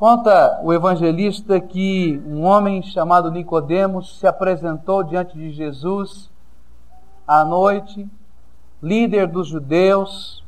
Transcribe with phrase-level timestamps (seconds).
[0.00, 6.30] Conta o evangelista que um homem chamado Nicodemos se apresentou diante de Jesus
[7.28, 8.08] à noite,
[8.82, 10.42] líder dos judeus,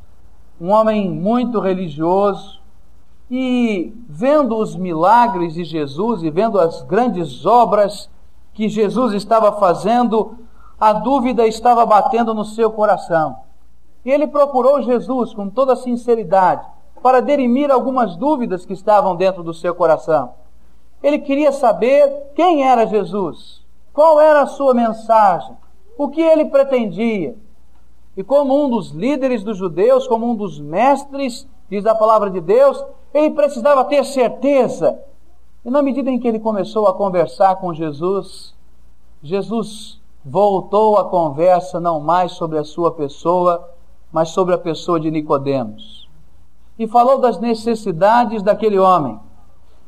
[0.59, 2.63] um homem muito religioso,
[3.31, 8.09] e vendo os milagres de Jesus e vendo as grandes obras
[8.55, 10.35] que Jesus estava fazendo,
[10.81, 13.37] a dúvida estava batendo no seu coração.
[14.03, 16.65] E ele procurou Jesus com toda sinceridade
[17.03, 20.35] para derimir algumas dúvidas que estavam dentro do seu coração.
[21.03, 23.63] Ele queria saber quem era Jesus,
[23.93, 25.57] qual era a sua mensagem,
[25.99, 27.37] o que ele pretendia.
[28.17, 32.41] E como um dos líderes dos judeus, como um dos mestres, diz a palavra de
[32.41, 34.99] Deus, ele precisava ter certeza.
[35.65, 38.55] E na medida em que ele começou a conversar com Jesus,
[39.23, 43.69] Jesus voltou a conversa não mais sobre a sua pessoa,
[44.13, 46.02] mas sobre a pessoa de Nicodemos.
[46.83, 49.17] E falou das necessidades daquele homem.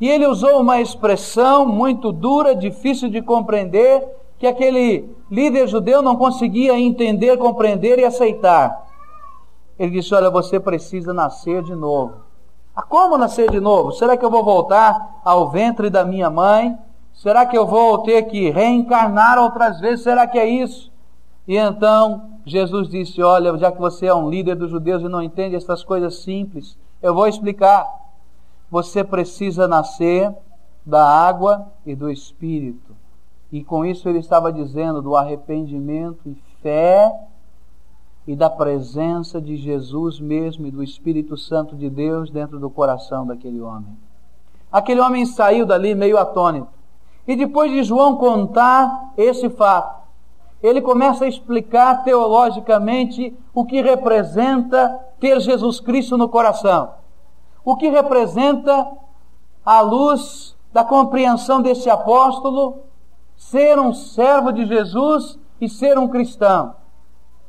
[0.01, 4.07] E ele usou uma expressão muito dura, difícil de compreender,
[4.39, 8.87] que aquele líder judeu não conseguia entender, compreender e aceitar.
[9.77, 12.15] Ele disse: Olha, você precisa nascer de novo.
[12.77, 13.91] Ah, como nascer de novo?
[13.91, 16.79] Será que eu vou voltar ao ventre da minha mãe?
[17.13, 20.05] Será que eu vou ter que reencarnar outras vezes?
[20.05, 20.93] Será que é isso?
[21.49, 25.23] E então Jesus disse: Olha, já que você é um líder dos judeus e não
[25.23, 27.87] entende essas coisas simples, eu vou explicar.
[28.71, 30.35] Você precisa nascer
[30.87, 32.97] da água e do espírito.
[33.53, 37.13] E com isso ele estava dizendo do arrependimento e fé
[38.27, 43.27] e da presença de Jesus mesmo e do Espírito Santo de Deus dentro do coração
[43.27, 43.99] daquele homem.
[44.73, 46.69] Aquele homem saiu dali meio atônito.
[47.29, 50.04] E depois de João contar esse fato,
[50.65, 56.95] ele começa a explicar teologicamente o que representa ter Jesus Cristo no coração.
[57.63, 58.91] O que representa,
[59.63, 62.79] à luz da compreensão desse apóstolo,
[63.37, 66.75] ser um servo de Jesus e ser um cristão.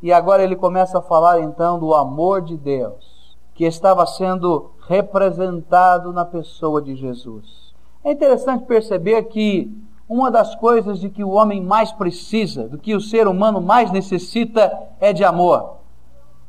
[0.01, 6.11] E agora ele começa a falar então do amor de Deus, que estava sendo representado
[6.11, 7.73] na pessoa de Jesus.
[8.03, 9.73] É interessante perceber que
[10.07, 13.91] uma das coisas de que o homem mais precisa, do que o ser humano mais
[13.91, 15.77] necessita, é de amor.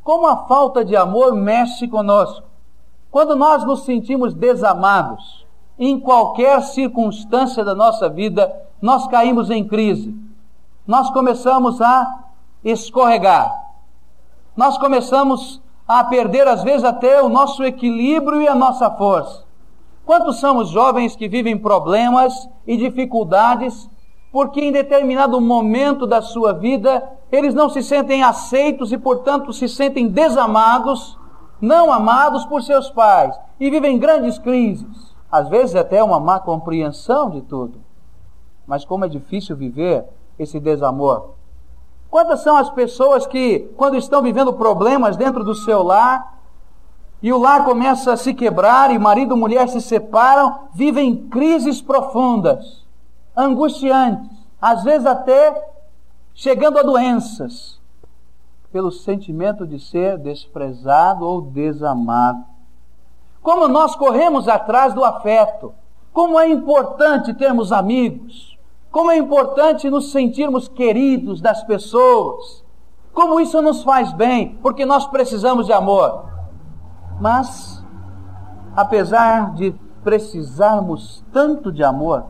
[0.05, 2.47] Como a falta de amor mexe conosco.
[3.11, 5.47] Quando nós nos sentimos desamados,
[5.79, 10.15] em qualquer circunstância da nossa vida, nós caímos em crise.
[10.87, 12.25] Nós começamos a
[12.63, 13.65] escorregar.
[14.55, 19.46] Nós começamos a perder, às vezes, até o nosso equilíbrio e a nossa força.
[20.07, 23.91] Quantos são os jovens que vivem problemas e dificuldades
[24.31, 27.03] porque em determinado momento da sua vida
[27.33, 31.19] eles não se sentem aceitos e, portanto, se sentem desamados,
[31.61, 37.29] não amados por seus pais e vivem grandes crises, às vezes até uma má compreensão
[37.29, 37.81] de tudo.
[38.65, 40.05] Mas como é difícil viver
[40.39, 41.31] esse desamor.
[42.09, 46.36] Quantas são as pessoas que, quando estão vivendo problemas dentro do seu lar,
[47.27, 51.83] e o lar começa a se quebrar, e marido e mulher se separam, vivem crises
[51.83, 52.87] profundas,
[53.37, 54.31] angustiantes,
[54.63, 55.73] às vezes até
[56.33, 57.81] chegando a doenças,
[58.71, 62.45] pelo sentimento de ser desprezado ou desamado.
[63.43, 65.75] Como nós corremos atrás do afeto,
[66.13, 68.57] como é importante termos amigos,
[68.89, 72.63] como é importante nos sentirmos queridos das pessoas,
[73.13, 76.36] como isso nos faz bem, porque nós precisamos de amor.
[77.21, 77.85] Mas,
[78.75, 82.27] apesar de precisarmos tanto de amor,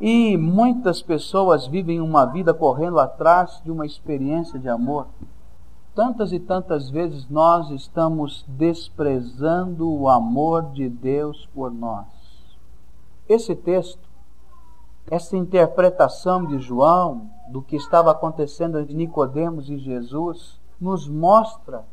[0.00, 5.06] e muitas pessoas vivem uma vida correndo atrás de uma experiência de amor,
[5.94, 12.06] tantas e tantas vezes nós estamos desprezando o amor de Deus por nós.
[13.28, 14.08] Esse texto,
[15.10, 21.84] essa interpretação de João do que estava acontecendo entre Nicodemos e Jesus, nos mostra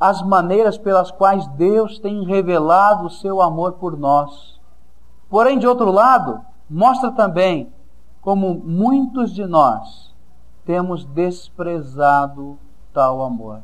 [0.00, 4.58] as maneiras pelas quais Deus tem revelado o seu amor por nós.
[5.28, 7.70] Porém, de outro lado, mostra também
[8.22, 10.10] como muitos de nós
[10.64, 12.58] temos desprezado
[12.92, 13.60] tal amor.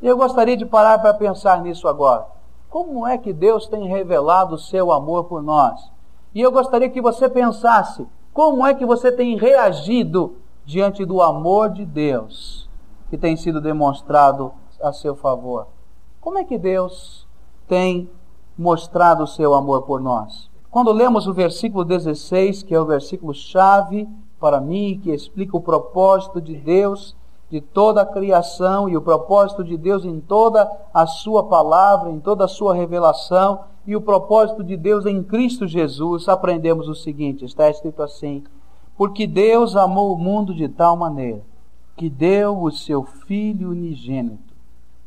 [0.00, 2.26] E eu gostaria de parar para pensar nisso agora.
[2.68, 5.90] Como é que Deus tem revelado o seu amor por nós?
[6.34, 11.70] E eu gostaria que você pensasse como é que você tem reagido diante do amor
[11.70, 12.68] de Deus
[13.10, 14.52] que tem sido demonstrado
[14.82, 15.66] a seu favor.
[16.22, 17.26] Como é que Deus
[17.66, 18.08] tem
[18.56, 20.48] mostrado o seu amor por nós?
[20.70, 24.08] Quando lemos o versículo 16, que é o versículo chave
[24.38, 27.16] para mim, que explica o propósito de Deus
[27.50, 32.20] de toda a criação e o propósito de Deus em toda a sua palavra, em
[32.20, 37.44] toda a sua revelação e o propósito de Deus em Cristo Jesus, aprendemos o seguinte:
[37.44, 38.44] está escrito assim:
[38.96, 41.42] Porque Deus amou o mundo de tal maneira
[41.96, 44.51] que deu o seu Filho unigênito,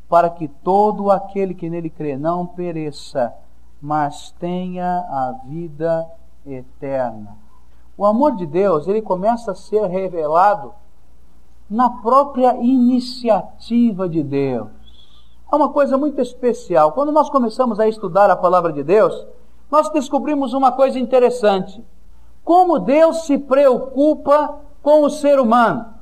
[0.08, 3.34] para que todo aquele que nele crê não pereça,
[3.80, 6.06] mas tenha a vida
[6.44, 7.36] eterna.
[7.96, 10.72] O amor de Deus, ele começa a ser revelado
[11.68, 14.68] na própria iniciativa de Deus.
[15.50, 16.92] É uma coisa muito especial.
[16.92, 19.26] Quando nós começamos a estudar a palavra de Deus,
[19.70, 21.84] nós descobrimos uma coisa interessante.
[22.44, 25.95] Como Deus se preocupa com o ser humano.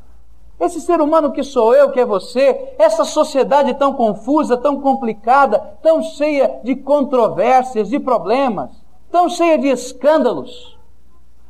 [0.65, 5.59] Esse ser humano que sou eu, que é você, essa sociedade tão confusa, tão complicada,
[5.83, 8.71] tão cheia de controvérsias, de problemas,
[9.13, 10.79] tão cheia de escândalos,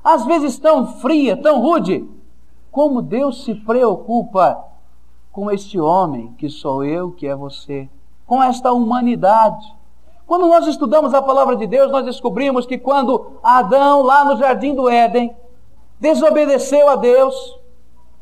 [0.02, 2.04] às vezes tão fria, tão rude,
[2.72, 4.64] como Deus se preocupa
[5.30, 7.88] com este homem que sou eu, que é você,
[8.26, 9.72] com esta humanidade.
[10.26, 14.74] Quando nós estudamos a palavra de Deus, nós descobrimos que quando Adão, lá no jardim
[14.74, 15.32] do Éden,
[16.00, 17.62] desobedeceu a Deus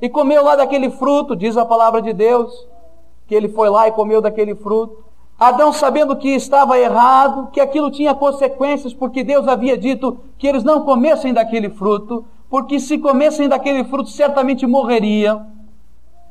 [0.03, 2.67] e comeu lá daquele fruto, diz a palavra de Deus,
[3.29, 5.05] que ele foi lá e comeu daquele fruto.
[5.39, 10.65] Adão, sabendo que estava errado, que aquilo tinha consequências, porque Deus havia dito que eles
[10.65, 15.47] não comessem daquele fruto, porque se comessem daquele fruto certamente morreriam.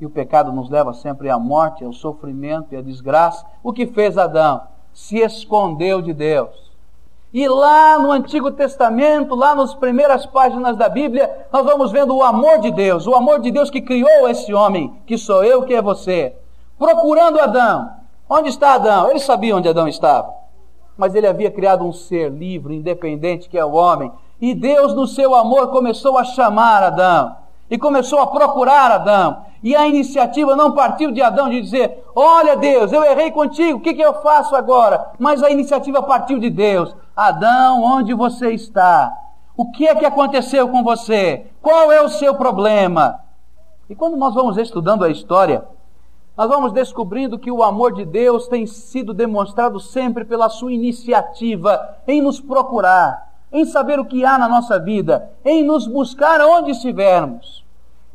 [0.02, 3.46] E o pecado nos leva sempre à morte, ao sofrimento e à desgraça.
[3.64, 4.64] O que fez Adão?
[4.92, 6.71] Se escondeu de Deus.
[7.34, 12.24] E lá no Antigo Testamento, lá nas primeiras páginas da Bíblia, nós vamos vendo o
[12.24, 15.74] amor de Deus, o amor de Deus que criou esse homem, que sou eu, que
[15.74, 16.36] é você,
[16.78, 17.90] procurando Adão.
[18.30, 19.10] Onde está Adão?
[19.10, 20.34] Ele sabia onde Adão estava,
[20.98, 24.12] mas ele havia criado um ser livre, independente, que é o homem,
[24.42, 27.36] e Deus, no seu amor, começou a chamar Adão.
[27.70, 29.46] E começou a procurar Adão.
[29.64, 33.82] E a iniciativa não partiu de Adão de dizer: Olha, Deus, eu errei contigo, o
[33.82, 35.12] que, que eu faço agora?
[35.18, 39.14] Mas a iniciativa partiu de Deus: Adão, onde você está?
[39.56, 41.48] O que é que aconteceu com você?
[41.62, 43.20] Qual é o seu problema?
[43.90, 45.64] E quando nós vamos estudando a história,
[46.38, 51.98] nós vamos descobrindo que o amor de Deus tem sido demonstrado sempre pela sua iniciativa
[52.08, 56.72] em nos procurar em saber o que há na nossa vida, em nos buscar onde
[56.72, 57.66] estivermos.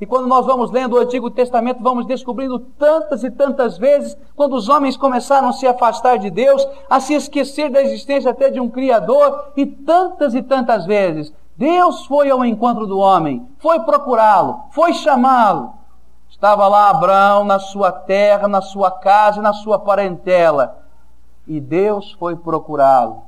[0.01, 4.55] E quando nós vamos lendo o Antigo Testamento, vamos descobrindo tantas e tantas vezes, quando
[4.55, 8.61] os homens começaram a se afastar de Deus, a se esquecer da existência até de
[8.61, 14.65] um Criador, e tantas e tantas vezes, Deus foi ao encontro do homem, foi procurá-lo,
[14.71, 15.73] foi chamá-lo.
[16.29, 20.77] Estava lá Abraão na sua terra, na sua casa, na sua parentela,
[21.47, 23.23] e Deus foi procurá-lo.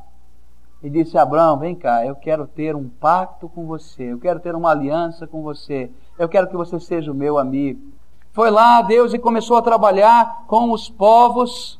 [0.82, 4.54] E disse Abraão: Vem cá, eu quero ter um pacto com você, eu quero ter
[4.54, 7.80] uma aliança com você, eu quero que você seja o meu amigo.
[8.32, 11.78] Foi lá Deus e começou a trabalhar com os povos,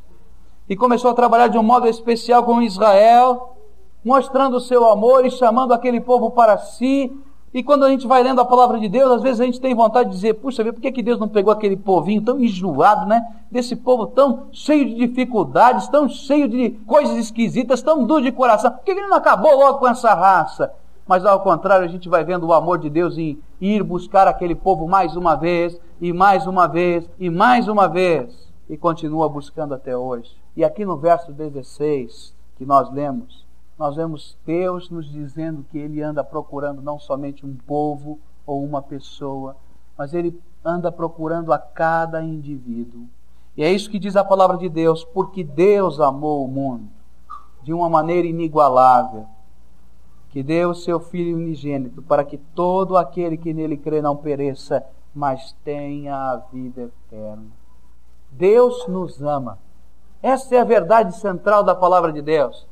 [0.69, 3.57] e começou a trabalhar de um modo especial com Israel,
[4.05, 7.11] mostrando o seu amor e chamando aquele povo para si,
[7.53, 9.75] e quando a gente vai lendo a palavra de Deus, às vezes a gente tem
[9.75, 13.23] vontade de dizer, puxa, por que, que Deus não pegou aquele povinho tão enjoado, né?
[13.51, 18.71] Desse povo tão cheio de dificuldades, tão cheio de coisas esquisitas, tão duro de coração.
[18.71, 20.71] Por que, que ele não acabou logo com essa raça?
[21.09, 24.55] Mas ao contrário, a gente vai vendo o amor de Deus em ir buscar aquele
[24.55, 29.73] povo mais uma vez, e mais uma vez, e mais uma vez, e continua buscando
[29.73, 30.37] até hoje.
[30.55, 33.47] E aqui no verso 16, que nós lemos,
[33.79, 38.83] nós vemos Deus nos dizendo que Ele anda procurando não somente um povo ou uma
[38.83, 39.57] pessoa,
[39.97, 43.07] mas Ele anda procurando a cada indivíduo.
[43.57, 46.91] E é isso que diz a palavra de Deus, porque Deus amou o mundo
[47.63, 49.27] de uma maneira inigualável,
[50.31, 54.85] que deu o seu Filho unigênito, para que todo aquele que nele crê não pereça,
[55.15, 57.47] mas tenha a vida eterna.
[58.31, 59.59] Deus nos ama.
[60.23, 62.67] Essa é a verdade central da palavra de Deus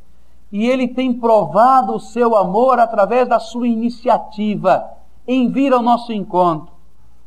[0.50, 4.88] e ele tem provado o seu amor através da sua iniciativa
[5.26, 6.72] em vir ao nosso encontro.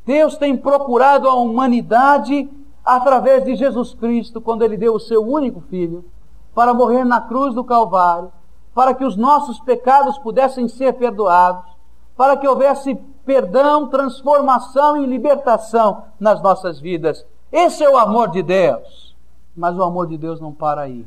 [0.05, 2.49] Deus tem procurado a humanidade
[2.83, 6.03] através de Jesus Cristo, quando ele deu o seu único filho
[6.55, 8.31] para morrer na cruz do Calvário,
[8.79, 11.69] para que os nossos pecados pudessem ser perdoados,
[12.15, 12.95] para que houvesse
[13.25, 17.25] perdão, transformação e libertação nas nossas vidas.
[17.51, 19.13] Esse é o amor de Deus.
[19.53, 21.05] Mas o amor de Deus não para aí.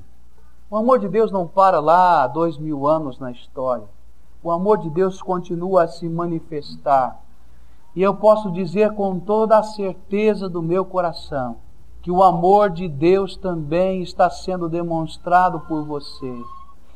[0.70, 3.88] O amor de Deus não para lá há dois mil anos na história.
[4.42, 7.22] O amor de Deus continua a se manifestar.
[7.96, 11.56] E eu posso dizer com toda a certeza do meu coração
[12.02, 16.36] que o amor de Deus também está sendo demonstrado por você.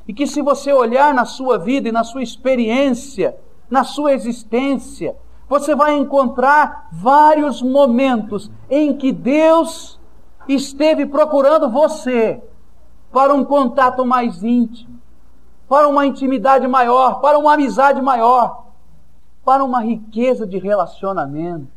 [0.07, 3.37] E que se você olhar na sua vida e na sua experiência,
[3.69, 5.17] na sua existência,
[5.49, 9.99] Você vai encontrar vários momentos em que Deus
[10.49, 12.43] esteve procurando você
[13.13, 15.01] para um contato mais íntimo,
[15.69, 18.67] para uma intimidade maior, para uma amizade maior,
[19.45, 21.69] para uma riqueza de relacionamento.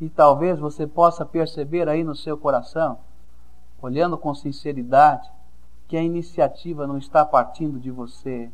[0.00, 2.98] E talvez você possa perceber aí no seu coração,
[3.80, 5.30] olhando com sinceridade,
[5.88, 8.50] que a iniciativa não está partindo de você,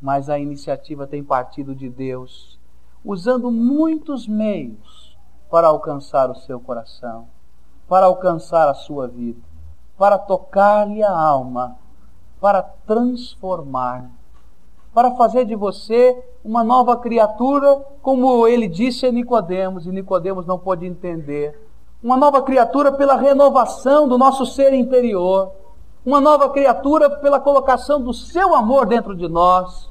[0.00, 2.58] mas a iniciativa tem partido de Deus,
[3.04, 5.16] usando muitos meios
[5.50, 7.28] para alcançar o seu coração,
[7.88, 9.42] para alcançar a sua vida,
[9.98, 11.76] para tocar-lhe a alma,
[12.40, 14.10] para transformar,
[14.94, 20.58] para fazer de você uma nova criatura, como ele disse a Nicodemos, e Nicodemos não
[20.58, 21.68] pôde entender.
[22.02, 25.52] Uma nova criatura pela renovação do nosso ser interior,
[26.04, 29.90] uma nova criatura pela colocação do seu amor dentro de nós.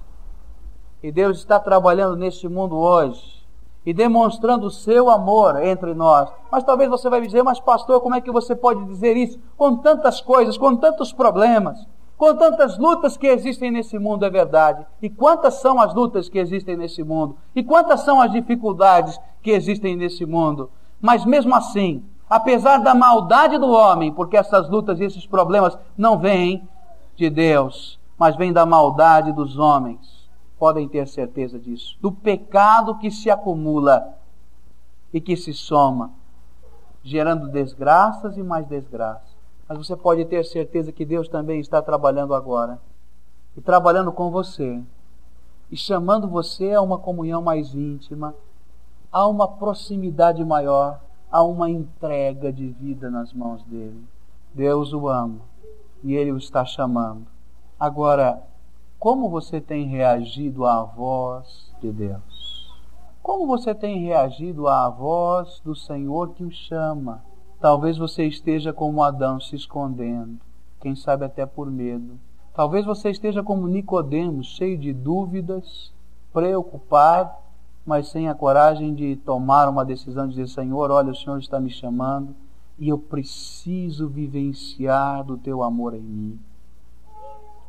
[1.02, 3.42] E Deus está trabalhando neste mundo hoje
[3.86, 6.30] e demonstrando o seu amor entre nós.
[6.52, 9.78] Mas talvez você vai dizer, mas pastor, como é que você pode dizer isso com
[9.78, 11.88] tantas coisas, com tantos problemas,
[12.18, 14.86] com tantas lutas que existem nesse mundo, é verdade.
[15.02, 17.36] E quantas são as lutas que existem nesse mundo?
[17.56, 20.70] E quantas são as dificuldades que existem nesse mundo?
[21.02, 26.18] Mas mesmo assim, apesar da maldade do homem, porque essas lutas e esses problemas não
[26.18, 26.66] vêm
[27.14, 30.22] de Deus, mas vêm da maldade dos homens
[30.58, 31.98] podem ter certeza disso.
[32.00, 34.14] Do pecado que se acumula
[35.12, 36.12] e que se soma,
[37.04, 39.36] gerando desgraças e mais desgraças.
[39.68, 42.80] Mas você pode ter certeza que Deus também está trabalhando agora
[43.58, 44.82] e trabalhando com você
[45.70, 48.34] e chamando você a uma comunhão mais íntima,
[49.12, 54.04] a uma proximidade maior, a uma entrega de vida nas mãos dele.
[54.54, 55.40] Deus o ama
[56.04, 57.26] e ele o está chamando.
[57.80, 58.44] Agora,
[59.00, 62.70] como você tem reagido à voz de Deus?
[63.24, 67.24] Como você tem reagido à voz do Senhor que o chama?
[67.60, 70.40] Talvez você esteja como Adão se escondendo,
[70.80, 72.20] quem sabe até por medo.
[72.54, 75.94] Talvez você esteja como Nicodemos, cheio de dúvidas,
[76.34, 77.41] preocupado,
[77.86, 81.60] mas sem a coragem de tomar uma decisão de dizer: Senhor, olha, o Senhor está
[81.60, 82.36] me chamando
[82.78, 86.40] e eu preciso vivenciar do teu amor em mim.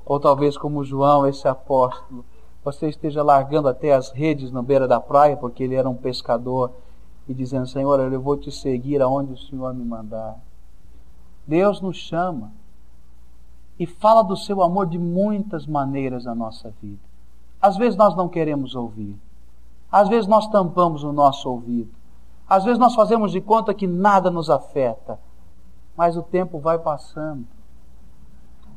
[0.04, 2.25] Ou talvez como João, esse apóstolo,
[2.64, 6.73] você esteja largando até as redes na beira da praia, porque ele era um pescador,
[7.28, 10.38] e dizendo: Senhor, eu vou te seguir aonde o Senhor me mandar.
[11.47, 12.52] Deus nos chama
[13.78, 17.00] e fala do seu amor de muitas maneiras na nossa vida.
[17.61, 19.16] Às vezes nós não queremos ouvir,
[19.92, 21.92] às vezes nós tampamos o nosso ouvido,
[22.49, 25.20] às vezes nós fazemos de conta que nada nos afeta,
[25.94, 27.46] mas o tempo vai passando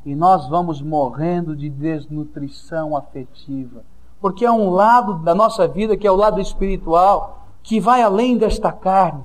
[0.06, 3.82] e nós vamos morrendo de desnutrição afetiva.
[4.20, 8.38] Porque é um lado da nossa vida, que é o lado espiritual, que vai além
[8.38, 9.24] desta carne,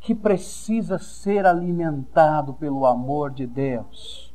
[0.00, 4.32] que precisa ser alimentado pelo amor de Deus,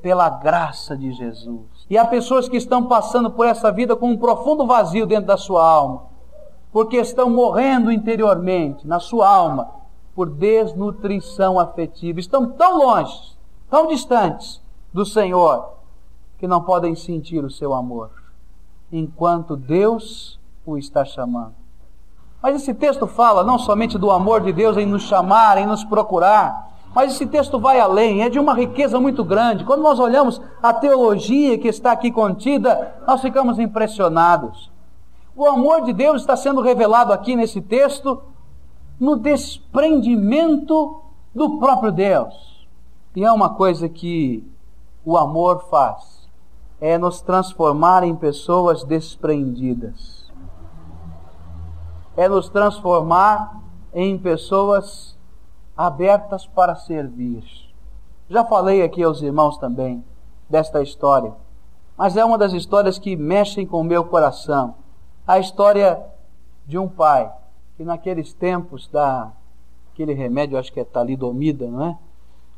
[0.00, 1.75] pela graça de Jesus.
[1.88, 5.36] E há pessoas que estão passando por essa vida com um profundo vazio dentro da
[5.36, 6.02] sua alma,
[6.72, 9.70] porque estão morrendo interiormente, na sua alma,
[10.14, 12.18] por desnutrição afetiva.
[12.18, 13.36] Estão tão longe,
[13.70, 14.60] tão distantes,
[14.92, 15.74] do Senhor
[16.38, 18.10] que não podem sentir o seu amor,
[18.90, 21.54] enquanto Deus o está chamando.
[22.42, 25.84] Mas esse texto fala não somente do amor de Deus em nos chamar, em nos
[25.84, 29.66] procurar, mas esse texto vai além, é de uma riqueza muito grande.
[29.66, 34.72] Quando nós olhamos a teologia que está aqui contida, nós ficamos impressionados.
[35.36, 38.22] O amor de Deus está sendo revelado aqui nesse texto
[38.98, 41.02] no desprendimento
[41.34, 42.66] do próprio Deus.
[43.14, 44.42] E é uma coisa que
[45.04, 46.26] o amor faz
[46.80, 50.32] é nos transformar em pessoas desprendidas.
[52.16, 53.60] É nos transformar
[53.92, 55.15] em pessoas
[55.76, 57.44] abertas para servir.
[58.28, 60.04] Já falei aqui aos irmãos também
[60.48, 61.34] desta história,
[61.96, 64.74] mas é uma das histórias que mexem com o meu coração.
[65.26, 66.02] A história
[66.66, 67.32] de um pai
[67.76, 69.32] que naqueles tempos da
[69.92, 71.98] aquele remédio, acho que é talidomida, não é?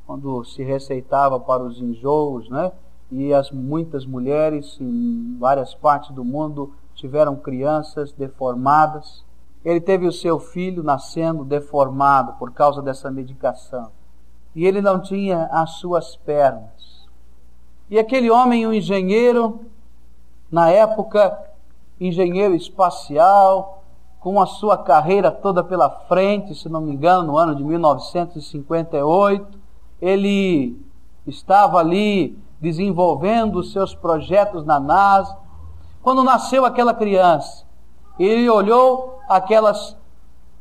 [0.08, 2.72] quando se receitava para os enjoos, né?
[3.12, 9.22] E as muitas mulheres em várias partes do mundo tiveram crianças deformadas.
[9.64, 13.90] Ele teve o seu filho nascendo deformado por causa dessa medicação.
[14.54, 17.06] E ele não tinha as suas pernas.
[17.90, 19.60] E aquele homem, um engenheiro,
[20.50, 21.38] na época,
[22.00, 23.82] engenheiro espacial,
[24.20, 29.58] com a sua carreira toda pela frente, se não me engano, no ano de 1958,
[30.00, 30.80] ele
[31.26, 35.36] estava ali desenvolvendo os seus projetos na NASA.
[36.02, 37.64] Quando nasceu aquela criança,
[38.18, 39.96] ele olhou aquelas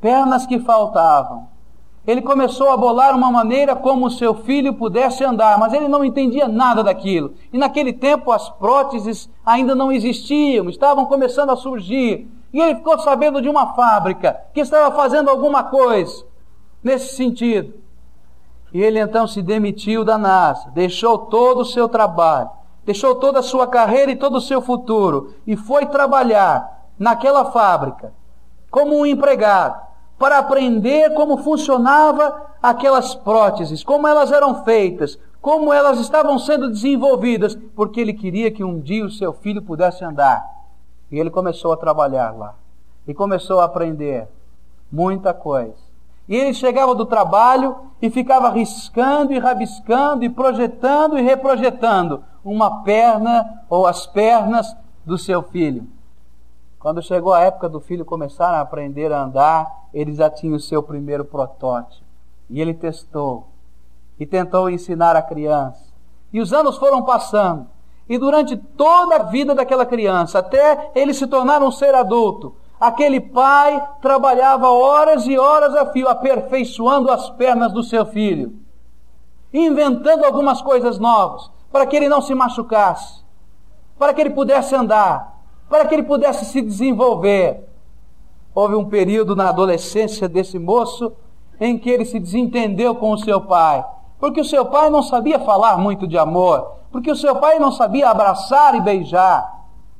[0.01, 1.47] pernas que faltavam.
[2.05, 6.47] Ele começou a bolar uma maneira como seu filho pudesse andar, mas ele não entendia
[6.47, 7.33] nada daquilo.
[7.51, 12.25] E naquele tempo as próteses ainda não existiam, estavam começando a surgir.
[12.53, 16.23] E ele ficou sabendo de uma fábrica que estava fazendo alguma coisa
[16.81, 17.73] nesse sentido.
[18.73, 22.49] E ele então se demitiu da NASA, deixou todo o seu trabalho,
[22.85, 28.13] deixou toda a sua carreira e todo o seu futuro e foi trabalhar naquela fábrica
[28.69, 35.99] como um empregado para aprender como funcionava aquelas próteses, como elas eram feitas, como elas
[35.99, 40.43] estavam sendo desenvolvidas, porque ele queria que um dia o seu filho pudesse andar.
[41.11, 42.55] E ele começou a trabalhar lá.
[43.07, 44.27] E começou a aprender
[44.91, 45.87] muita coisa.
[46.27, 52.83] E ele chegava do trabalho e ficava riscando e rabiscando e projetando e reprojetando uma
[52.83, 55.87] perna ou as pernas do seu filho.
[56.79, 60.59] Quando chegou a época do filho começar a aprender a andar, ele já tinha o
[60.59, 62.05] seu primeiro protótipo.
[62.49, 63.47] E ele testou.
[64.19, 65.91] E tentou ensinar a criança.
[66.31, 67.67] E os anos foram passando.
[68.07, 73.19] E durante toda a vida daquela criança, até ele se tornar um ser adulto, aquele
[73.19, 78.55] pai trabalhava horas e horas a fio, aperfeiçoando as pernas do seu filho,
[79.53, 83.23] inventando algumas coisas novas, para que ele não se machucasse,
[83.97, 85.36] para que ele pudesse andar,
[85.69, 87.67] para que ele pudesse se desenvolver.
[88.53, 91.11] Houve um período na adolescência desse moço
[91.59, 93.85] em que ele se desentendeu com o seu pai,
[94.19, 97.71] porque o seu pai não sabia falar muito de amor, porque o seu pai não
[97.71, 99.55] sabia abraçar e beijar.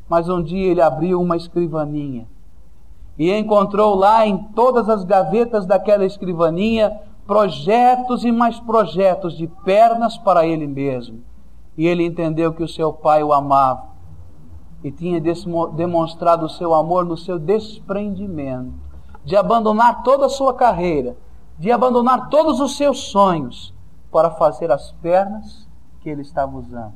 [0.10, 2.28] Mas um dia ele abriu uma escrivaninha
[3.20, 10.18] e encontrou lá em todas as gavetas daquela escrivaninha projetos e mais projetos de pernas
[10.18, 11.22] para ele mesmo.
[11.78, 13.97] E ele entendeu que o seu pai o amava
[14.84, 15.22] e tinha
[15.76, 18.74] demonstrado o seu amor no seu desprendimento,
[19.26, 21.18] de abandonar toda a sua carreira,
[21.58, 23.74] de abandonar todos os seus sonhos
[24.12, 25.68] para fazer as pernas
[26.02, 26.94] que ele estava usando.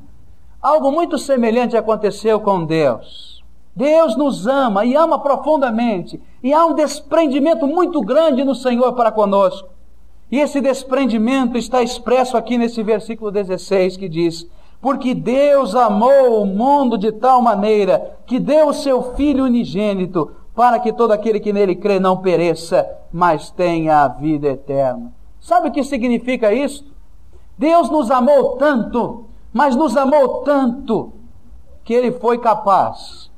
[0.60, 3.42] Algo muito semelhante aconteceu com Deus.
[3.74, 9.10] Deus nos ama e ama profundamente, e há um desprendimento muito grande no Senhor para
[9.10, 9.68] conosco.
[10.30, 14.46] E esse desprendimento está expresso aqui nesse versículo 16 que diz:
[14.82, 20.80] porque Deus amou o mundo de tal maneira que deu o seu Filho unigênito para
[20.80, 25.12] que todo aquele que nele crê não pereça, mas tenha a vida eterna.
[25.40, 26.84] Sabe o que significa isso?
[27.56, 31.12] Deus nos amou tanto, mas nos amou tanto,
[31.84, 33.30] que ele foi capaz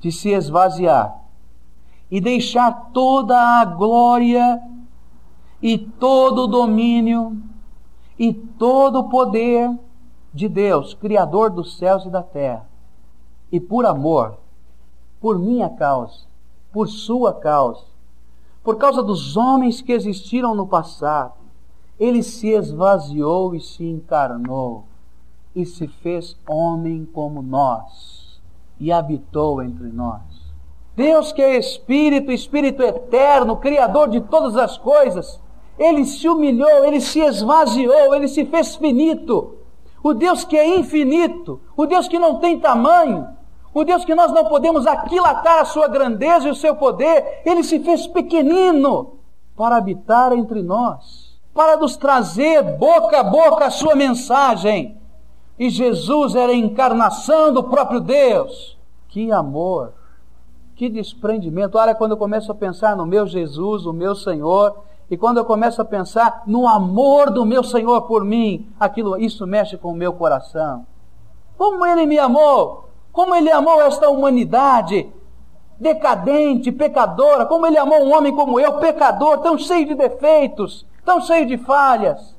[0.00, 1.18] de se esvaziar
[2.10, 4.60] e deixar toda a glória
[5.62, 7.38] e todo o domínio
[8.18, 9.70] e todo o poder
[10.34, 12.68] de Deus, Criador dos céus e da terra,
[13.52, 14.36] e por amor,
[15.20, 16.26] por minha causa,
[16.72, 17.84] por sua causa,
[18.64, 21.34] por causa dos homens que existiram no passado,
[22.00, 24.84] ele se esvaziou e se encarnou,
[25.54, 28.40] e se fez homem como nós,
[28.80, 30.20] e habitou entre nós.
[30.96, 35.40] Deus que é Espírito, Espírito eterno, Criador de todas as coisas,
[35.78, 39.63] ele se humilhou, ele se esvaziou, ele se fez finito
[40.04, 43.26] o Deus que é infinito, o Deus que não tem tamanho,
[43.72, 47.64] o Deus que nós não podemos aquilatar a sua grandeza e o seu poder, ele
[47.64, 49.14] se fez pequenino
[49.56, 55.00] para habitar entre nós, para nos trazer boca a boca a sua mensagem.
[55.58, 58.76] E Jesus era a encarnação do próprio Deus.
[59.08, 59.94] Que amor,
[60.76, 61.78] que desprendimento.
[61.78, 65.44] Olha, quando eu começo a pensar no meu Jesus, o meu Senhor, e quando eu
[65.44, 69.96] começo a pensar no amor do meu Senhor por mim, aquilo, isso mexe com o
[69.96, 70.86] meu coração.
[71.58, 75.12] Como Ele me amou, como Ele amou esta humanidade
[75.78, 81.20] decadente, pecadora, como Ele amou um homem como eu, pecador, tão cheio de defeitos, tão
[81.20, 82.34] cheio de falhas,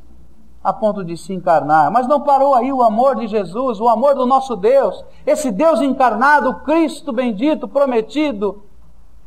[0.63, 1.91] a ponto de se encarnar.
[1.91, 5.81] Mas não parou aí o amor de Jesus, o amor do nosso Deus, esse Deus
[5.81, 8.63] encarnado, Cristo bendito, prometido,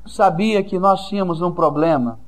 [0.04, 2.18] sabia que nós tínhamos um problema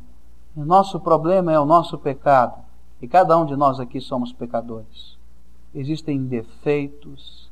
[0.57, 2.59] o nosso problema é o nosso pecado.
[3.01, 5.19] E cada um de nós aqui somos pecadores.
[5.75, 7.51] Existem defeitos,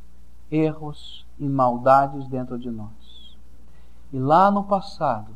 [0.50, 3.36] erros e maldades dentro de nós.
[4.12, 5.30] E lá no passado,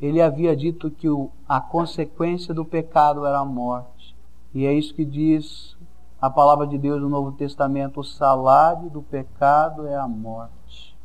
[0.00, 4.16] ele havia dito que o, a consequência do pecado era a morte.
[4.54, 5.76] E é isso que diz
[6.20, 10.96] a palavra de Deus no Novo Testamento: o salário do pecado é a morte.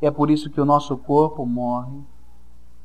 [0.00, 2.00] É por isso que o nosso corpo morre,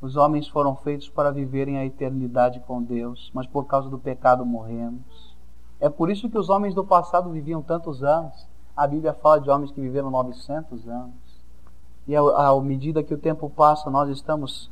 [0.01, 4.45] os homens foram feitos para viverem a eternidade com Deus, mas por causa do pecado
[4.45, 5.35] morremos.
[5.79, 8.47] É por isso que os homens do passado viviam tantos anos.
[8.75, 11.13] A Bíblia fala de homens que viveram 900 anos.
[12.07, 14.69] E à medida que o tempo passa, nós estamos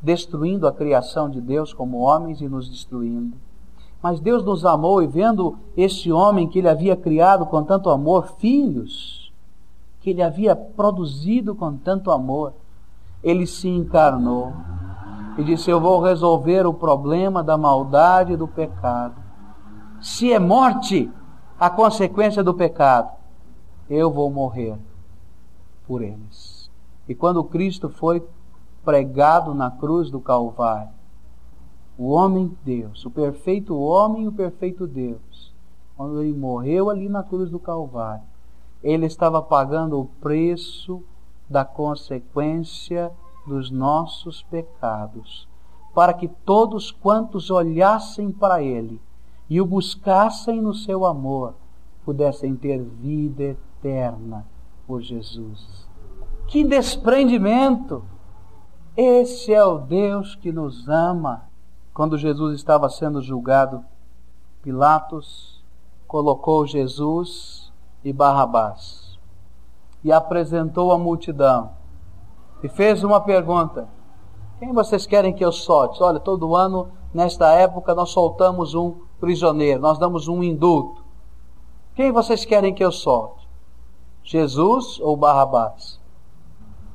[0.00, 3.36] destruindo a criação de Deus como homens e nos destruindo.
[4.02, 8.34] Mas Deus nos amou e vendo este homem que ele havia criado com tanto amor,
[8.38, 9.32] filhos,
[10.00, 12.54] que ele havia produzido com tanto amor,
[13.22, 14.52] ele se encarnou
[15.36, 19.14] e disse: Eu vou resolver o problema da maldade e do pecado.
[20.00, 21.10] Se é morte
[21.58, 23.10] a consequência do pecado,
[23.88, 24.78] eu vou morrer
[25.86, 26.70] por eles.
[27.08, 28.26] E quando Cristo foi
[28.84, 30.92] pregado na cruz do Calvário,
[31.98, 35.52] o homem Deus, o perfeito homem e o perfeito Deus,
[35.96, 38.22] quando ele morreu ali na cruz do Calvário,
[38.82, 41.02] ele estava pagando o preço
[41.50, 43.10] da consequência
[43.44, 45.48] dos nossos pecados,
[45.92, 49.00] para que todos quantos olhassem para ele
[49.48, 51.54] e o buscassem no seu amor,
[52.04, 54.46] pudessem ter vida eterna
[54.86, 55.88] por Jesus.
[56.46, 58.04] Que desprendimento!
[58.96, 61.48] Esse é o Deus que nos ama
[61.92, 63.84] quando Jesus estava sendo julgado,
[64.62, 65.64] Pilatos
[66.06, 67.72] colocou Jesus
[68.04, 68.99] e Barrabás
[70.02, 71.80] e apresentou a multidão
[72.62, 73.88] e fez uma pergunta:
[74.58, 76.02] Quem vocês querem que eu solte?
[76.02, 81.02] Olha, todo ano, nesta época, nós soltamos um prisioneiro, nós damos um indulto.
[81.94, 83.48] Quem vocês querem que eu solte?
[84.22, 85.98] Jesus ou Barrabás?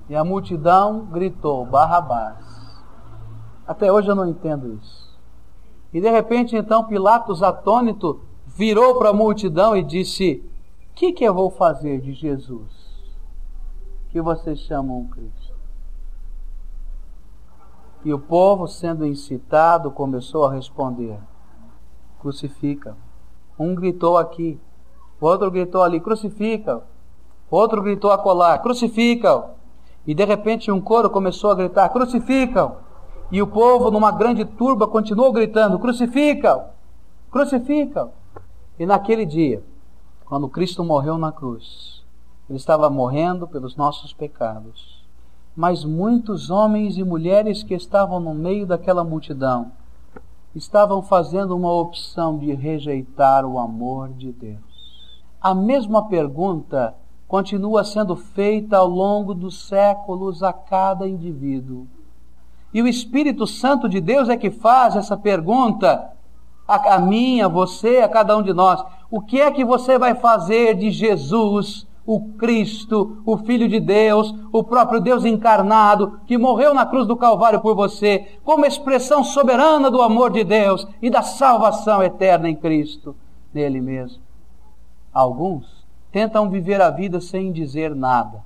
[0.09, 2.45] E a multidão gritou: Barrabás.
[3.67, 5.05] Até hoje eu não entendo isso.
[5.91, 10.43] E de repente, então, Pilatos, atônito, virou para a multidão e disse:
[10.91, 12.84] O que, que eu vou fazer de Jesus?
[14.15, 15.53] Que vocês chamam Cristo.
[18.05, 21.19] E o povo, sendo incitado, começou a responder:
[22.21, 22.95] Crucifica.
[23.59, 24.57] Um gritou aqui,
[25.19, 26.81] outro gritou ali: Crucifica.
[27.51, 29.49] Outro gritou acolá: Crucifica.
[30.07, 32.77] E de repente um coro começou a gritar: Crucificam.
[33.29, 36.69] E o povo, numa grande turba, continuou gritando: Crucifica!
[37.29, 38.09] Crucifica!
[38.79, 39.61] E naquele dia,
[40.23, 42.04] quando Cristo morreu na cruz,
[42.49, 45.03] ele estava morrendo pelos nossos pecados.
[45.55, 49.71] Mas muitos homens e mulheres que estavam no meio daquela multidão
[50.53, 55.23] estavam fazendo uma opção de rejeitar o amor de Deus.
[55.41, 56.95] A mesma pergunta
[57.27, 61.87] continua sendo feita ao longo dos séculos a cada indivíduo.
[62.73, 66.11] E o Espírito Santo de Deus é que faz essa pergunta
[66.67, 68.83] a, a mim, a você, a cada um de nós.
[69.09, 74.33] O que é que você vai fazer de Jesus, o Cristo, o Filho de Deus,
[74.51, 79.89] o próprio Deus encarnado, que morreu na cruz do Calvário por você, como expressão soberana
[79.89, 83.15] do amor de Deus e da salvação eterna em Cristo,
[83.53, 84.21] nele mesmo?
[85.11, 88.43] Alguns tentam viver a vida sem dizer nada,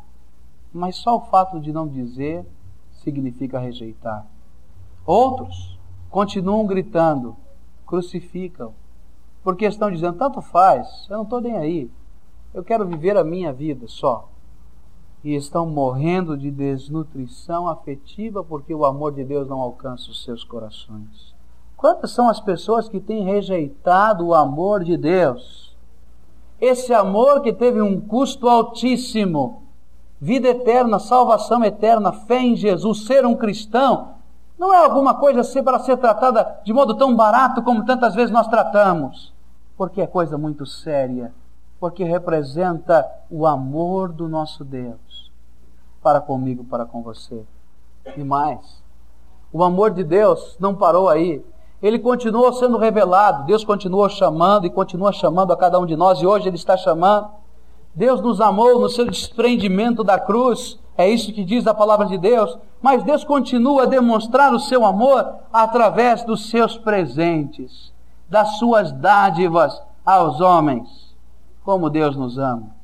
[0.73, 2.45] mas só o fato de não dizer
[3.03, 4.25] significa rejeitar.
[5.05, 5.77] Outros
[6.09, 7.35] continuam gritando,
[7.85, 8.73] crucificam,
[9.43, 11.91] porque estão dizendo: tanto faz, eu não estou nem aí,
[12.53, 14.29] eu quero viver a minha vida só.
[15.23, 20.43] E estão morrendo de desnutrição afetiva porque o amor de Deus não alcança os seus
[20.43, 21.35] corações.
[21.75, 25.75] Quantas são as pessoas que têm rejeitado o amor de Deus?
[26.59, 29.63] Esse amor que teve um custo altíssimo
[30.19, 34.15] vida eterna, salvação eterna, fé em Jesus, ser um cristão,
[34.57, 38.31] não é alguma coisa assim para ser tratada de modo tão barato como tantas vezes
[38.31, 39.33] nós tratamos,
[39.77, 41.33] porque é coisa muito séria,
[41.79, 45.31] porque representa o amor do nosso Deus
[46.01, 47.45] para comigo, para com você.
[48.15, 48.83] E mais,
[49.51, 51.43] o amor de Deus não parou aí.
[51.81, 56.21] Ele continuou sendo revelado, Deus continuou chamando e continua chamando a cada um de nós,
[56.21, 57.29] e hoje Ele está chamando
[57.93, 62.17] Deus nos amou no seu desprendimento da cruz, é isso que diz a palavra de
[62.17, 67.91] Deus, mas Deus continua a demonstrar o seu amor através dos seus presentes,
[68.29, 70.98] das suas dádivas aos homens.
[71.69, 72.75] Como Deus nos ama.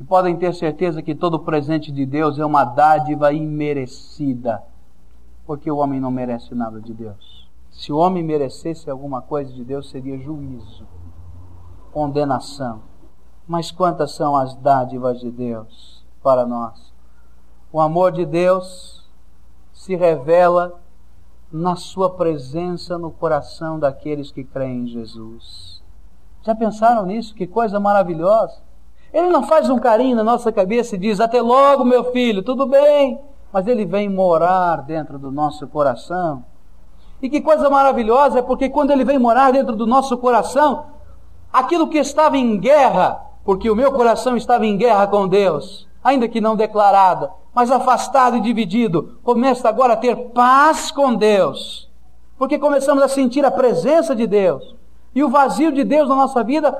[0.00, 4.62] E podem ter certeza que todo presente de Deus é uma dádiva imerecida,
[5.44, 7.46] porque o homem não merece nada de Deus.
[7.70, 10.86] Se o homem merecesse alguma coisa de Deus, seria juízo,
[11.92, 12.80] condenação.
[13.46, 16.94] Mas quantas são as dádivas de Deus para nós?
[17.70, 19.06] O amor de Deus
[19.74, 20.80] se revela
[21.52, 25.75] na sua presença no coração daqueles que creem em Jesus.
[26.46, 27.34] Já pensaram nisso?
[27.34, 28.62] Que coisa maravilhosa!
[29.12, 32.66] Ele não faz um carinho na nossa cabeça e diz: Até logo, meu filho, tudo
[32.66, 33.20] bem.
[33.52, 36.44] Mas ele vem morar dentro do nosso coração.
[37.20, 40.86] E que coisa maravilhosa é porque quando ele vem morar dentro do nosso coração,
[41.52, 45.86] aquilo que estava em guerra porque o meu coração estava em guerra com Deus.
[46.02, 51.90] ainda que não declarada, mas afastado e dividido, começa agora a ter paz com Deus,
[52.38, 54.76] porque começamos a sentir a presença de Deus,
[55.16, 56.78] e o vazio de Deus na nossa vida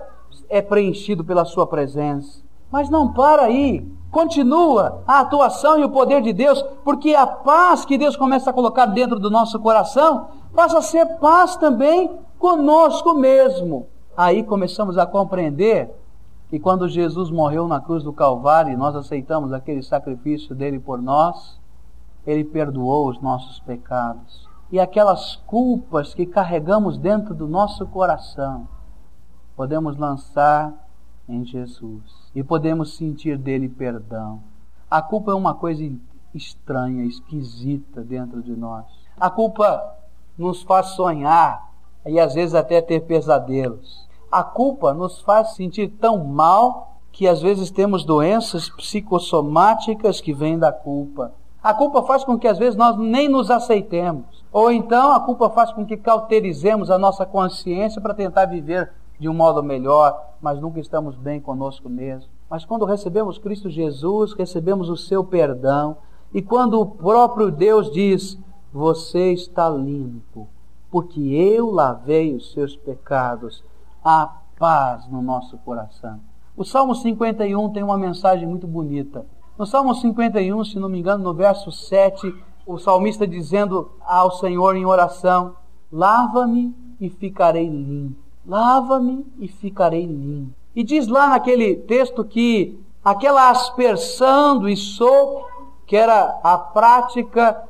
[0.51, 2.43] é preenchido pela Sua presença.
[2.71, 7.87] Mas não para aí, continua a atuação e o poder de Deus, porque a paz
[7.87, 13.15] que Deus começa a colocar dentro do nosso coração passa a ser paz também conosco
[13.15, 13.87] mesmo.
[14.15, 15.91] Aí começamos a compreender
[16.51, 21.01] que quando Jesus morreu na cruz do Calvário e nós aceitamos aquele sacrifício dele por
[21.01, 21.59] nós,
[22.27, 24.46] ele perdoou os nossos pecados.
[24.71, 28.69] E aquelas culpas que carregamos dentro do nosso coração,
[29.55, 30.73] podemos lançar
[31.29, 34.41] em Jesus e podemos sentir dele perdão.
[34.91, 35.89] A culpa é uma coisa
[36.35, 38.85] estranha, esquisita dentro de nós.
[39.19, 39.97] A culpa
[40.37, 41.73] nos faz sonhar
[42.05, 44.07] e às vezes até ter pesadelos.
[44.31, 50.59] A culpa nos faz sentir tão mal que às vezes temos doenças psicossomáticas que vêm
[50.59, 51.33] da culpa.
[51.63, 54.36] A culpa faz com que às vezes nós nem nos aceitemos.
[54.53, 59.29] Ou então a culpa faz com que cauterizemos a nossa consciência para tentar viver de
[59.29, 62.31] um modo melhor, mas nunca estamos bem conosco mesmo.
[62.49, 65.97] Mas quando recebemos Cristo Jesus, recebemos o seu perdão,
[66.33, 68.39] e quando o próprio Deus diz:
[68.73, 70.49] Você está limpo,
[70.91, 73.65] porque eu lavei os seus pecados,
[74.05, 76.21] há paz no nosso coração.
[76.57, 79.27] O Salmo 51 tem uma mensagem muito bonita.
[79.59, 82.35] No Salmo 51, se não me engano, no verso 7,
[82.67, 85.57] o salmista dizendo ao Senhor em oração:
[85.91, 90.55] Lava-me e ficarei limpo lava-me e ficarei limpo.
[90.75, 95.45] E diz lá naquele texto que aquela aspersão do sopo,
[95.87, 97.63] que era a prática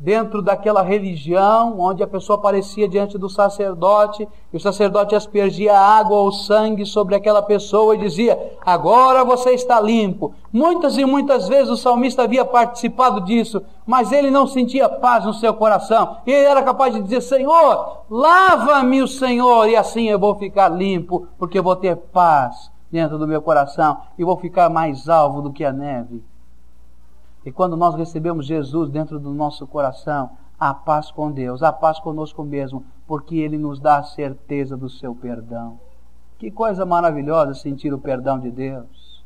[0.00, 6.16] dentro daquela religião, onde a pessoa aparecia diante do sacerdote, e o sacerdote aspergia água
[6.16, 10.32] ou sangue sobre aquela pessoa e dizia: Agora você está limpo.
[10.50, 15.34] Muitas e muitas vezes o salmista havia participado disso, mas ele não sentia paz no
[15.34, 16.16] seu coração.
[16.26, 20.70] E ele era capaz de dizer: Senhor, lava-me o Senhor, e assim eu vou ficar
[20.70, 25.52] limpo, porque vou ter paz dentro do meu coração e vou ficar mais alvo do
[25.52, 26.29] que a neve.
[27.50, 31.98] E quando nós recebemos Jesus dentro do nosso coração, a paz com Deus, a paz
[31.98, 35.80] conosco mesmo, porque Ele nos dá a certeza do seu perdão.
[36.38, 39.24] Que coisa maravilhosa sentir o perdão de Deus.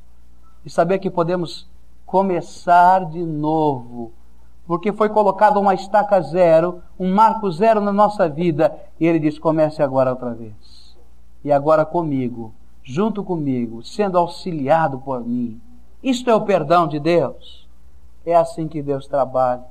[0.65, 1.69] E saber que podemos
[2.07, 4.11] começar de novo,
[4.67, 9.39] porque foi colocado uma estaca zero, um marco zero na nossa vida, e Ele diz:
[9.39, 10.97] comece agora outra vez.
[11.45, 15.61] E agora comigo, junto comigo, sendo auxiliado por mim.
[16.03, 17.64] Isto é o perdão de Deus.
[18.25, 19.65] É assim que Deus trabalha.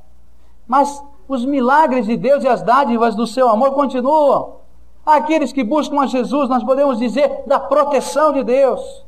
[0.68, 4.64] Mas os milagres de Deus e as dádivas do seu amor continuam.
[5.06, 9.06] Aqueles que buscam a Jesus, nós podemos dizer da proteção de Deus.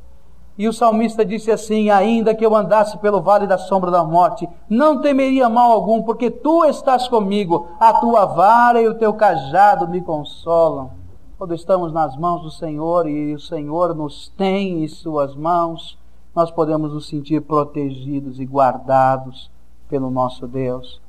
[0.58, 4.48] E o salmista disse assim: Ainda que eu andasse pelo vale da sombra da morte,
[4.70, 9.88] não temeria mal algum, porque tu estás comigo, a tua vara e o teu cajado
[9.88, 10.92] me consolam.
[11.38, 15.98] Quando estamos nas mãos do Senhor e o Senhor nos tem em Suas mãos,
[16.36, 19.50] nós podemos nos sentir protegidos e guardados
[19.88, 21.02] pelo nosso Deus.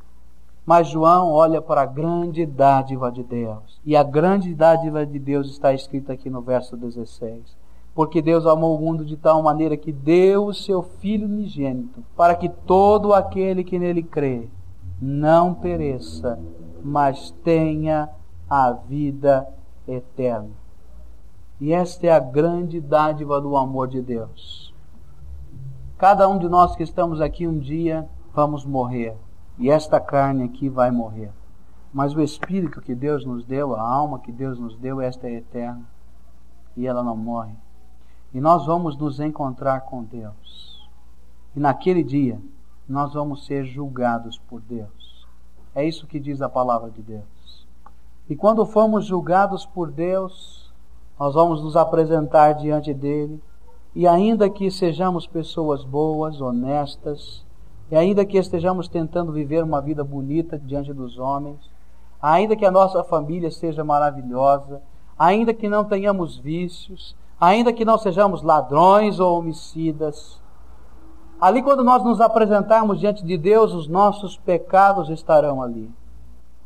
[0.65, 3.81] Mas João olha para a grande dádiva de Deus.
[3.85, 7.57] E a grande dádiva de Deus está escrita aqui no verso 16.
[7.93, 12.35] Porque Deus amou o mundo de tal maneira que deu o seu Filho unigênito, para
[12.35, 14.49] que todo aquele que nele crê
[15.01, 16.39] não pereça,
[16.85, 18.09] mas tenha
[18.49, 19.49] a vida
[19.89, 20.51] eterna.
[21.61, 24.66] E esta é a grande dádiva do amor de Deus
[25.99, 29.17] Cada um de nós que estamos aqui um dia vamos morrer.
[29.59, 31.33] E esta carne aqui vai morrer.
[31.91, 35.37] Mas o espírito que Deus nos deu, a alma que Deus nos deu, esta é
[35.37, 35.81] eterna.
[36.77, 37.55] E ela não morre.
[38.35, 40.87] E nós vamos nos encontrar com Deus.
[41.55, 42.39] E naquele dia
[42.87, 45.27] nós vamos ser julgados por Deus.
[45.75, 47.67] É isso que diz a palavra de Deus.
[48.29, 50.71] E quando formos julgados por Deus,
[51.19, 53.41] nós vamos nos apresentar diante dele
[53.97, 57.43] e ainda que sejamos pessoas boas, honestas,
[57.91, 61.59] e ainda que estejamos tentando viver uma vida bonita diante dos homens,
[62.21, 64.83] ainda que a nossa família seja maravilhosa,
[65.19, 70.43] ainda que não tenhamos vícios, ainda que não sejamos ladrões ou homicidas,
[71.41, 75.91] ali quando nós nos apresentarmos diante de Deus, os nossos pecados estarão ali.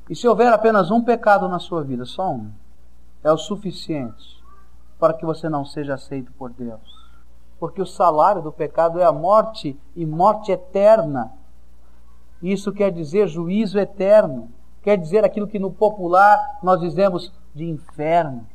[0.09, 2.51] E se houver apenas um pecado na sua vida, só um,
[3.23, 4.43] é o suficiente
[4.99, 7.00] para que você não seja aceito por Deus
[7.61, 11.31] porque o salário do pecado é a morte e morte eterna.
[12.43, 14.49] Isso quer dizer juízo eterno,
[14.83, 18.47] quer dizer aquilo que no popular nós dizemos de inferno.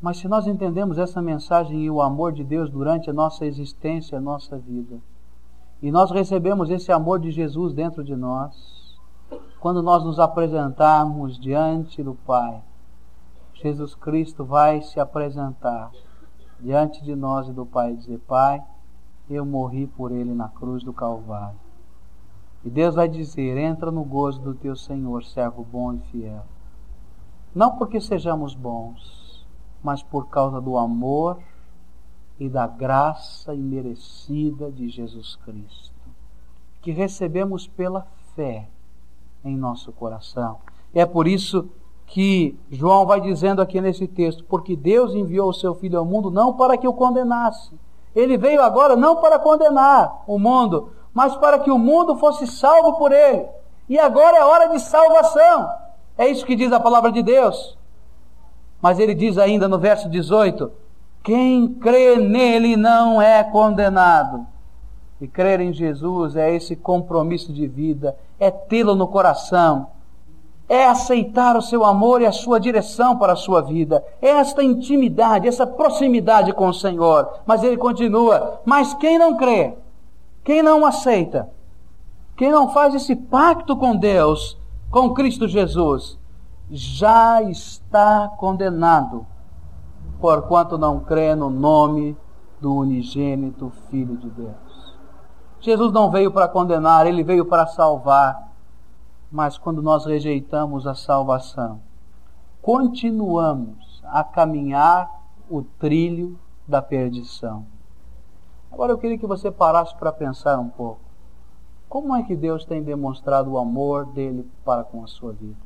[0.00, 4.16] Mas se nós entendemos essa mensagem e o amor de Deus durante a nossa existência,
[4.16, 4.98] a nossa vida,
[5.82, 8.98] E nós recebemos esse amor de Jesus dentro de nós
[9.58, 12.62] quando nós nos apresentarmos diante do Pai.
[13.54, 15.90] Jesus Cristo vai se apresentar
[16.62, 18.62] diante de nós e do Pai e dizer: Pai,
[19.28, 21.58] eu morri por ele na cruz do Calvário.
[22.64, 26.44] E Deus vai dizer: Entra no gozo do teu Senhor, servo bom e fiel.
[27.54, 29.46] Não porque sejamos bons,
[29.82, 31.38] mas por causa do amor
[32.38, 35.94] e da graça imerecida de Jesus Cristo,
[36.80, 38.68] que recebemos pela fé
[39.44, 40.58] em nosso coração.
[40.94, 41.68] É por isso
[42.10, 46.30] que João vai dizendo aqui nesse texto: porque Deus enviou o seu Filho ao mundo
[46.30, 47.72] não para que o condenasse.
[48.14, 52.98] Ele veio agora não para condenar o mundo, mas para que o mundo fosse salvo
[52.98, 53.46] por ele.
[53.88, 55.68] E agora é hora de salvação.
[56.18, 57.78] É isso que diz a palavra de Deus.
[58.82, 60.70] Mas ele diz ainda no verso 18:
[61.22, 64.46] quem crê nele não é condenado.
[65.20, 69.88] E crer em Jesus é esse compromisso de vida, é tê-lo no coração,
[70.70, 74.62] é aceitar o seu amor e a sua direção para a sua vida, é esta
[74.62, 77.40] intimidade, essa proximidade com o Senhor.
[77.44, 79.76] Mas ele continua: mas quem não crê,
[80.44, 81.50] quem não aceita,
[82.36, 84.56] quem não faz esse pacto com Deus,
[84.92, 86.16] com Cristo Jesus,
[86.70, 89.26] já está condenado,
[90.20, 92.16] porquanto não crê no nome
[92.60, 94.94] do unigênito Filho de Deus.
[95.58, 98.49] Jesus não veio para condenar, ele veio para salvar.
[99.30, 101.80] Mas quando nós rejeitamos a salvação,
[102.60, 105.08] continuamos a caminhar
[105.48, 107.64] o trilho da perdição.
[108.72, 111.00] Agora eu queria que você parasse para pensar um pouco.
[111.88, 115.58] Como é que Deus tem demonstrado o amor dele para com a sua vida?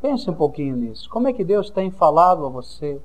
[0.00, 1.08] Pense um pouquinho nisso.
[1.08, 3.00] Como é que Deus tem falado a você?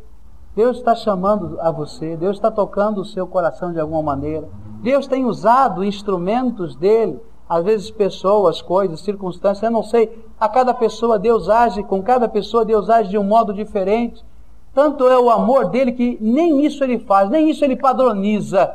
[0.55, 4.47] Deus está chamando a você, Deus está tocando o seu coração de alguma maneira.
[4.81, 7.19] Deus tem usado instrumentos dele,
[7.53, 10.25] às vezes pessoas, coisas, circunstâncias, eu não sei.
[10.39, 14.25] A cada pessoa Deus age, com cada pessoa Deus age de um modo diferente.
[14.73, 18.73] Tanto é o amor dele que nem isso ele faz, nem isso ele padroniza,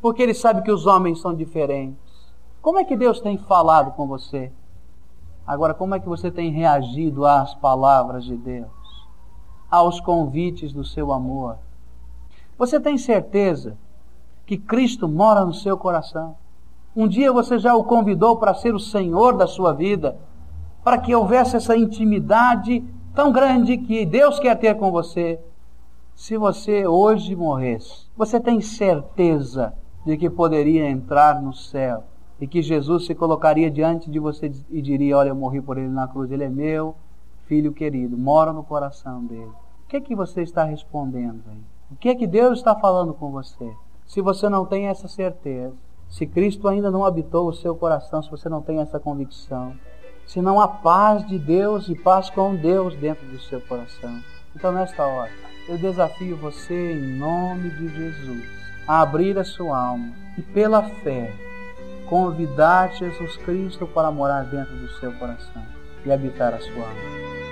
[0.00, 1.98] porque ele sabe que os homens são diferentes.
[2.62, 4.52] Como é que Deus tem falado com você?
[5.44, 8.70] Agora, como é que você tem reagido às palavras de Deus,
[9.68, 11.58] aos convites do seu amor?
[12.56, 13.76] Você tem certeza
[14.46, 16.36] que Cristo mora no seu coração?
[16.94, 20.18] Um dia você já o convidou para ser o Senhor da sua vida,
[20.82, 22.82] para que houvesse essa intimidade
[23.14, 25.38] tão grande que Deus quer ter com você.
[26.14, 29.72] Se você hoje morresse, você tem certeza
[30.04, 32.04] de que poderia entrar no céu
[32.40, 35.88] e que Jesus se colocaria diante de você e diria: Olha, eu morri por ele
[35.88, 36.96] na cruz, ele é meu
[37.46, 39.50] filho querido, mora no coração dele.
[39.84, 41.62] O que é que você está respondendo aí?
[41.90, 43.72] O que é que Deus está falando com você?
[44.06, 45.74] Se você não tem essa certeza,
[46.10, 49.74] se Cristo ainda não habitou o seu coração, se você não tem essa convicção,
[50.26, 54.20] se não há paz de Deus e paz com Deus dentro do seu coração.
[54.54, 55.30] Então, nesta hora,
[55.68, 58.44] eu desafio você, em nome de Jesus,
[58.86, 61.32] a abrir a sua alma e, pela fé,
[62.08, 65.62] convidar Jesus Cristo para morar dentro do seu coração
[66.04, 67.49] e habitar a sua alma.